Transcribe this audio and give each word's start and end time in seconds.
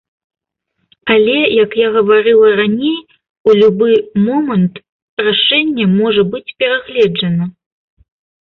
Але 1.15 1.35
як 1.63 1.71
я 1.81 1.87
гаварыла 1.97 2.49
раней, 2.61 2.97
у 3.51 3.55
любы 3.61 3.91
момант 4.25 4.73
рашэнне 5.29 5.85
можа 5.99 6.21
быць 6.33 6.45
перагледжана. 6.65 7.45